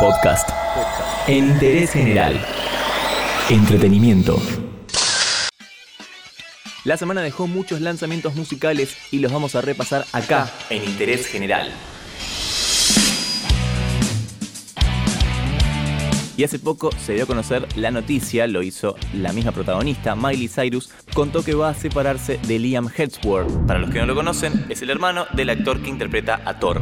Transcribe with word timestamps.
Podcast. 0.00 0.48
En 1.26 1.50
interés 1.50 1.92
general. 1.92 2.40
Entretenimiento. 3.50 4.40
La 6.84 6.96
semana 6.96 7.20
dejó 7.20 7.46
muchos 7.46 7.82
lanzamientos 7.82 8.34
musicales 8.34 8.96
y 9.10 9.18
los 9.18 9.30
vamos 9.30 9.56
a 9.56 9.60
repasar 9.60 10.06
acá, 10.14 10.50
en 10.70 10.84
Interés 10.84 11.26
General. 11.26 11.70
Y 16.38 16.44
hace 16.44 16.58
poco 16.58 16.90
se 16.92 17.12
dio 17.12 17.24
a 17.24 17.26
conocer 17.26 17.68
la 17.76 17.90
noticia, 17.90 18.46
lo 18.46 18.62
hizo 18.62 18.96
la 19.12 19.34
misma 19.34 19.52
protagonista, 19.52 20.16
Miley 20.16 20.48
Cyrus, 20.48 20.88
contó 21.12 21.44
que 21.44 21.52
va 21.52 21.68
a 21.68 21.74
separarse 21.74 22.40
de 22.48 22.58
Liam 22.58 22.88
Hemsworth. 22.96 23.66
Para 23.66 23.78
los 23.80 23.90
que 23.90 23.98
no 23.98 24.06
lo 24.06 24.14
conocen, 24.14 24.64
es 24.70 24.80
el 24.80 24.88
hermano 24.88 25.26
del 25.34 25.50
actor 25.50 25.82
que 25.82 25.90
interpreta 25.90 26.40
a 26.46 26.58
Thor. 26.58 26.80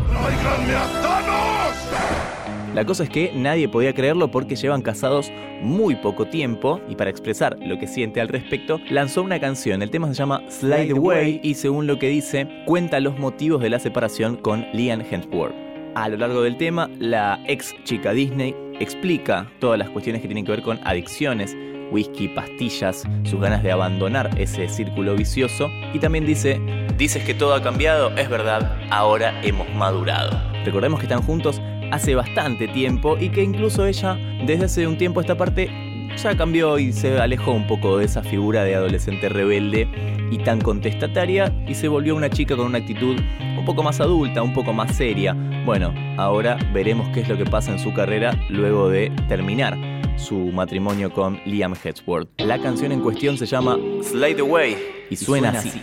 La 2.79 2.85
cosa 2.85 3.03
es 3.03 3.11
que 3.11 3.33
nadie 3.35 3.69
podía 3.69 3.93
creerlo 3.93 4.31
porque 4.31 4.55
llevan 4.55 4.82
casados 4.82 5.32
muy 5.63 5.96
poco 5.96 6.29
tiempo 6.29 6.81
y 6.89 6.95
para 6.95 7.11
expresar 7.11 7.59
lo 7.59 7.77
que 7.77 7.89
siente 7.89 8.21
al 8.21 8.29
respecto 8.29 8.79
lanzó 8.89 9.25
una 9.25 9.41
canción. 9.41 9.82
El 9.82 9.91
tema 9.91 10.07
se 10.07 10.14
llama 10.14 10.45
Slide 10.49 10.93
Away 10.93 11.41
y 11.43 11.55
según 11.55 11.89
lo 11.89 11.99
que 11.99 12.07
dice 12.07 12.46
cuenta 12.67 13.00
los 13.00 13.19
motivos 13.19 13.61
de 13.61 13.71
la 13.71 13.81
separación 13.81 14.36
con 14.36 14.64
Liam 14.72 15.00
Hemsworth. 15.00 15.57
A 15.96 16.09
lo 16.09 16.19
largo 16.19 16.41
del 16.41 16.57
tema, 16.57 16.89
la 17.00 17.43
ex 17.49 17.75
chica 17.83 18.13
Disney 18.13 18.55
explica 18.79 19.50
todas 19.58 19.77
las 19.77 19.91
cuestiones 19.91 20.22
que 20.22 20.29
tienen 20.29 20.45
que 20.45 20.53
ver 20.53 20.63
con 20.63 20.79
adicciones, 20.85 21.57
whisky, 21.91 22.29
pastillas, 22.29 23.03
sus 23.25 23.41
ganas 23.41 23.64
de 23.64 23.72
abandonar 23.72 24.31
ese 24.39 24.69
círculo 24.69 25.17
vicioso 25.17 25.69
y 25.93 25.99
también 25.99 26.25
dice, 26.25 26.61
dices 26.97 27.25
que 27.25 27.35
todo 27.35 27.55
ha 27.55 27.61
cambiado, 27.61 28.17
es 28.17 28.31
verdad, 28.31 28.79
ahora 28.91 29.35
hemos 29.43 29.69
madurado. 29.75 30.41
Recordemos 30.64 31.00
que 31.00 31.07
están 31.07 31.22
juntos 31.22 31.61
hace 31.91 32.15
bastante 32.15 32.69
tiempo 32.69 33.17
y 33.19 33.31
que 33.31 33.42
incluso 33.42 33.87
ella 33.87 34.19
desde 34.47 34.67
hace 34.67 34.87
un 34.87 34.98
tiempo 34.98 35.20
esta 35.20 35.37
parte 35.37 35.70
ya 36.17 36.37
cambió 36.37 36.78
y 36.78 36.92
se 36.92 37.19
alejó 37.19 37.53
un 37.53 37.67
poco 37.67 37.98
de 37.98 38.06
esa 38.06 38.22
figura 38.22 38.64
de 38.64 38.75
adolescente 38.75 39.28
rebelde 39.28 39.89
y 40.30 40.39
tan 40.39 40.61
contestataria 40.61 41.55
y 41.67 41.75
se 41.75 41.89
volvió 41.89 42.17
una 42.17 42.28
chica 42.28 42.56
con 42.56 42.67
una 42.67 42.78
actitud 42.78 43.17
un 43.56 43.64
poco 43.64 43.83
más 43.83 44.00
adulta, 44.00 44.42
un 44.42 44.53
poco 44.53 44.72
más 44.72 44.97
seria. 44.97 45.34
Bueno, 45.64 45.95
ahora 46.17 46.58
veremos 46.72 47.08
qué 47.11 47.20
es 47.20 47.28
lo 47.28 47.36
que 47.36 47.45
pasa 47.45 47.72
en 47.72 47.78
su 47.78 47.92
carrera 47.95 48.39
luego 48.48 48.89
de 48.89 49.11
terminar 49.28 49.77
su 50.17 50.36
matrimonio 50.36 51.12
con 51.12 51.41
Liam 51.45 51.75
Hemsworth. 51.83 52.28
La 52.39 52.58
canción 52.58 52.91
en 52.92 53.00
cuestión 53.00 53.39
se 53.39 53.47
llama 53.47 53.78
Slide 54.02 54.41
Away 54.41 54.77
y 55.11 55.17
suena, 55.17 55.50
así. 55.50 55.80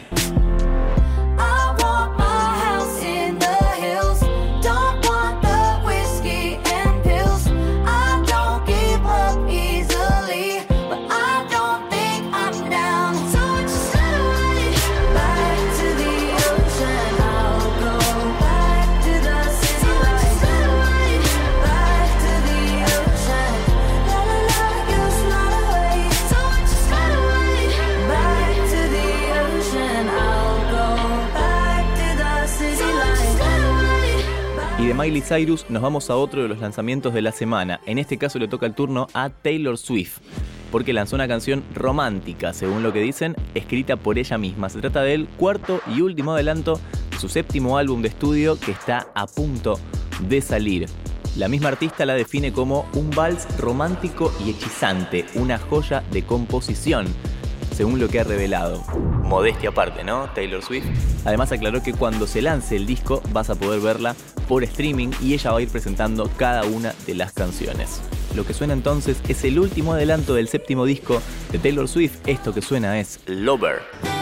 Miley 34.95 35.21
Cyrus 35.21 35.65
nos 35.69 35.81
vamos 35.81 36.09
a 36.09 36.15
otro 36.15 36.41
de 36.41 36.47
los 36.47 36.59
lanzamientos 36.59 37.13
de 37.13 37.21
la 37.21 37.33
semana. 37.33 37.81
En 37.85 37.97
este 37.97 38.17
caso 38.17 38.39
le 38.39 38.47
toca 38.47 38.65
el 38.65 38.73
turno 38.73 39.07
a 39.13 39.29
Taylor 39.29 39.77
Swift, 39.77 40.19
porque 40.71 40.93
lanzó 40.93 41.17
una 41.17 41.27
canción 41.27 41.65
romántica, 41.73 42.53
según 42.53 42.81
lo 42.81 42.93
que 42.93 43.01
dicen, 43.01 43.35
escrita 43.55 43.97
por 43.97 44.17
ella 44.17 44.37
misma. 44.37 44.69
Se 44.69 44.79
trata 44.79 45.01
del 45.01 45.27
cuarto 45.27 45.81
y 45.93 45.99
último 45.99 46.31
adelanto 46.31 46.79
de 47.11 47.19
su 47.19 47.27
séptimo 47.27 47.77
álbum 47.77 48.01
de 48.01 48.07
estudio 48.07 48.57
que 48.57 48.71
está 48.71 49.07
a 49.15 49.27
punto 49.27 49.77
de 50.29 50.39
salir. 50.39 50.87
La 51.35 51.49
misma 51.49 51.67
artista 51.67 52.05
la 52.05 52.13
define 52.13 52.53
como 52.53 52.87
un 52.93 53.09
vals 53.09 53.45
romántico 53.59 54.33
y 54.45 54.51
hechizante, 54.51 55.25
una 55.35 55.57
joya 55.57 56.05
de 56.11 56.23
composición 56.23 57.05
según 57.75 57.99
lo 57.99 58.07
que 58.07 58.19
ha 58.19 58.23
revelado. 58.23 58.83
Modestia 59.23 59.69
aparte, 59.69 60.03
¿no? 60.03 60.29
Taylor 60.33 60.63
Swift. 60.63 60.85
Además 61.25 61.51
aclaró 61.51 61.83
que 61.83 61.93
cuando 61.93 62.25
se 62.27 62.41
lance 62.41 62.75
el 62.75 62.85
disco 62.85 63.21
vas 63.31 63.49
a 63.49 63.55
poder 63.55 63.81
verla 63.81 64.15
por 64.47 64.63
streaming 64.63 65.09
y 65.21 65.33
ella 65.33 65.51
va 65.51 65.59
a 65.59 65.61
ir 65.61 65.69
presentando 65.69 66.29
cada 66.37 66.63
una 66.63 66.93
de 67.05 67.15
las 67.15 67.33
canciones. 67.33 68.01
Lo 68.35 68.45
que 68.45 68.53
suena 68.53 68.73
entonces 68.73 69.17
es 69.27 69.43
el 69.43 69.59
último 69.59 69.93
adelanto 69.93 70.33
del 70.33 70.47
séptimo 70.47 70.85
disco 70.85 71.21
de 71.51 71.59
Taylor 71.59 71.87
Swift. 71.87 72.19
Esto 72.27 72.53
que 72.53 72.61
suena 72.61 72.99
es 72.99 73.19
Lover. 73.25 74.14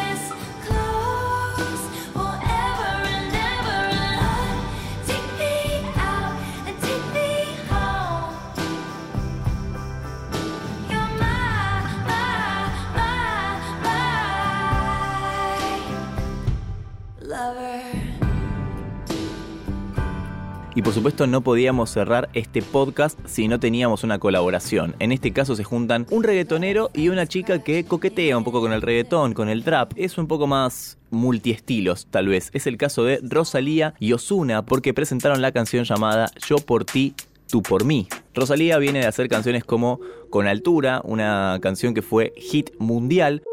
Y 20.76 20.82
por 20.82 20.94
supuesto 20.94 21.28
no 21.28 21.42
podíamos 21.42 21.92
cerrar 21.92 22.30
este 22.34 22.62
podcast 22.62 23.20
si 23.26 23.48
no 23.48 23.60
teníamos 23.60 24.04
una 24.04 24.18
colaboración. 24.18 24.96
En 25.00 25.12
este 25.12 25.32
caso 25.32 25.56
se 25.56 25.64
juntan 25.64 26.08
un 26.10 26.24
reggaetonero 26.24 26.90
y 26.94 27.10
una 27.10 27.28
chica 27.28 27.64
que 27.64 27.84
coquetea 27.84 28.38
un 28.38 28.44
poco 28.44 28.60
con 28.60 28.74
el 28.74 28.82
reggaetón, 28.82 29.34
con 29.34 29.50
el 29.50 29.64
trap. 29.64 29.94
Es 29.96 30.18
un 30.18 30.28
poco 30.28 30.48
más 30.48 30.98
multiestilos, 31.12 32.08
tal 32.08 32.28
vez. 32.28 32.50
Es 32.54 32.66
el 32.66 32.78
caso 32.78 33.04
de 33.04 33.20
Rosalía 33.22 33.94
y 34.00 34.14
Osuna 34.14 34.66
porque 34.66 34.94
presentaron 34.96 35.42
la 35.42 35.52
canción 35.52 35.84
llamada 35.84 36.32
Yo 36.48 36.58
por 36.58 36.86
ti, 36.86 37.14
tú 37.48 37.62
por 37.62 37.86
mí. 37.86 38.08
Rosalía 38.34 38.80
viene 38.80 39.00
de 39.00 39.06
hacer 39.06 39.30
canciones 39.30 39.64
como 39.64 40.00
Con 40.32 40.48
Altura, 40.48 41.02
una 41.04 41.60
canción 41.62 41.94
que 41.94 42.02
fue 42.02 42.34
hit 42.36 42.72
mundial. 42.80 43.44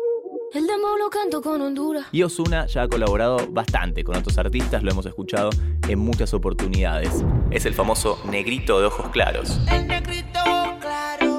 El 0.53 0.67
demo 0.67 0.99
lo 0.99 1.09
canto 1.11 1.41
con 1.43 1.63
Honduras. 1.63 2.07
Y 2.11 2.25
Osuna 2.25 2.67
ya 2.67 2.83
ha 2.83 2.89
colaborado 2.89 3.47
bastante 3.51 4.03
con 4.03 4.17
otros 4.17 4.37
artistas, 4.37 4.83
lo 4.83 4.91
hemos 4.91 5.07
escuchado 5.07 5.51
en 5.87 6.01
muchas 6.01 6.35
oportunidades. 6.35 7.25
Es 7.53 7.67
el 7.67 7.75
famoso 7.75 8.19
negrito 8.29 8.81
de 8.81 8.87
ojos 8.87 9.11
claros. 9.11 9.61
El 9.71 9.87
negrito 9.87 10.41
claro, 10.81 11.39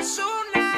Osuna. 0.00 0.72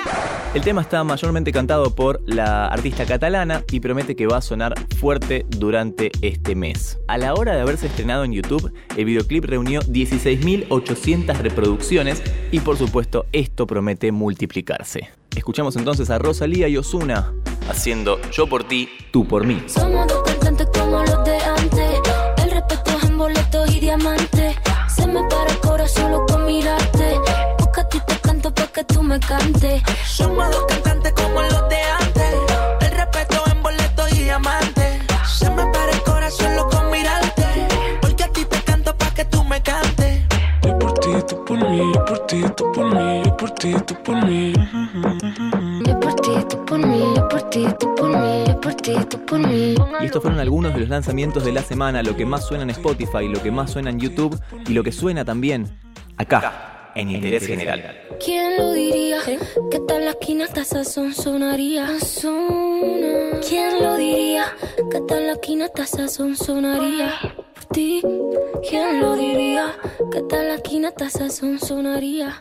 El 0.52 0.60
tema 0.60 0.82
está 0.82 1.02
mayormente 1.02 1.50
cantado 1.50 1.94
por 1.94 2.20
la 2.26 2.66
artista 2.66 3.06
catalana 3.06 3.64
y 3.72 3.80
promete 3.80 4.16
que 4.16 4.26
va 4.26 4.36
a 4.36 4.42
sonar 4.42 4.74
fuerte 4.96 5.46
durante 5.48 6.12
este 6.20 6.54
mes. 6.54 6.98
A 7.08 7.16
la 7.16 7.32
hora 7.32 7.54
de 7.54 7.62
haberse 7.62 7.86
estrenado 7.86 8.24
en 8.24 8.32
YouTube, 8.32 8.70
el 8.98 9.04
videoclip 9.06 9.46
reunió 9.46 9.80
16.800 9.80 11.38
reproducciones 11.38 12.22
y 12.52 12.60
por 12.60 12.76
supuesto 12.76 13.24
esto 13.32 13.66
promete 13.66 14.12
multiplicarse. 14.12 15.08
Escuchamos 15.36 15.76
entonces 15.76 16.10
a 16.10 16.18
Rosalía 16.18 16.66
y 16.66 16.76
Osuna 16.76 17.32
haciendo 17.68 18.18
Yo 18.32 18.48
por 18.48 18.64
ti, 18.64 18.88
tú 19.12 19.26
por 19.26 19.46
mí. 19.46 19.62
Somos 19.66 20.06
dos 20.08 20.22
cantantes 20.24 20.66
como 20.72 21.02
los 21.04 21.24
de 21.24 21.36
antes. 21.38 22.00
El 22.42 22.50
respeto 22.50 22.90
es 22.96 23.04
en 23.04 23.18
boletos 23.18 23.70
y 23.74 23.80
diamantes. 23.80 24.56
Se 24.88 25.06
me 25.06 25.22
para 25.28 25.50
el 25.50 25.58
corazón 25.60 26.10
solo 26.10 26.26
con 26.26 26.46
mirarte. 26.46 27.20
Porque 27.58 27.80
a 27.80 27.88
ti 27.88 28.00
te 28.06 28.16
canto 28.18 28.52
para 28.52 28.68
que 28.68 28.84
tú 28.84 29.02
me 29.02 29.20
cantes. 29.20 29.82
Somos 30.06 30.50
dos 30.50 30.64
cantantes 30.68 31.12
como 31.12 31.42
los 31.42 31.68
de 31.68 31.82
antes. 32.00 32.34
El 32.80 32.90
respeto 32.96 33.42
en 33.50 33.62
boletos 33.62 34.12
y 34.12 34.24
diamantes. 34.24 35.00
Se 35.38 35.50
me 35.50 35.66
para 35.66 35.92
el 35.92 36.02
corazón 36.02 36.46
solo 36.48 36.68
con 36.70 36.90
mirarte. 36.90 37.44
Porque 38.00 38.24
a 38.24 38.28
ti 38.32 38.44
te 38.44 38.62
canto 38.62 38.96
para 38.96 39.14
que 39.14 39.24
tú 39.26 39.44
me 39.44 39.62
cantes. 39.62 40.22
Yo 40.62 40.78
por 40.78 40.94
ti, 40.94 41.10
tú 41.28 41.44
por 41.44 41.70
mí, 41.70 41.92
yo 41.94 42.04
por 42.04 42.18
ti, 42.26 42.42
tú 42.56 42.72
por 42.72 42.94
mí, 42.94 43.22
ti, 43.56 43.74
tú 43.86 43.94
por 44.02 44.24
mí. 44.26 44.52
Yo 45.86 46.00
por 46.00 46.14
ti, 46.16 46.30
tú 46.48 46.64
por 46.64 46.78
mí, 46.78 47.00
yo 47.16 47.28
por 47.28 47.42
ti, 47.50 47.66
tú 47.78 47.94
por 47.94 48.08
mí, 48.08 48.44
yo 48.46 48.60
por 48.60 48.74
ti, 48.74 48.94
tú 49.08 49.18
por 49.26 49.38
mí. 49.38 49.74
Y 50.00 50.04
estos 50.04 50.22
fueron 50.22 50.40
algunos 50.40 50.74
de 50.74 50.80
los 50.80 50.88
lanzamientos 50.88 51.44
de 51.44 51.52
la 51.52 51.62
semana, 51.62 52.02
lo 52.02 52.16
que 52.16 52.26
más 52.26 52.46
suena 52.46 52.64
en 52.64 52.70
Spotify, 52.70 53.28
lo 53.28 53.42
que 53.42 53.50
más 53.50 53.70
suena 53.70 53.90
en 53.90 53.98
YouTube 53.98 54.38
y 54.68 54.72
lo 54.72 54.82
que 54.82 54.92
suena 54.92 55.24
también 55.24 55.78
acá, 56.16 56.92
en 56.94 57.10
Interés 57.10 57.46
General. 57.46 57.82
¿Quién 58.24 58.56
lo 58.56 58.72
diría? 58.72 59.18
Que 59.70 59.80
tal 59.80 60.04
la 60.04 60.10
esquina 60.12 60.44
hasta 60.44 60.64
sazón 60.64 61.12
sonaría. 61.12 61.88
¿Quién 63.48 63.82
lo 63.82 63.96
diría? 63.96 64.46
Que 64.90 65.00
tal 65.00 65.26
la 65.26 65.32
esquina 65.32 65.66
hasta 65.66 65.86
sazón 65.86 66.36
sonaría. 66.36 67.14
Por 67.54 67.64
ti, 67.66 68.02
¿quién 68.68 69.00
lo 69.00 69.14
diría? 69.14 69.74
Que 70.10 70.22
tal 70.22 70.48
la 70.48 70.54
esquina 70.54 70.88
hasta 70.88 71.10
sazón 71.10 71.58
sonaría. 71.58 72.40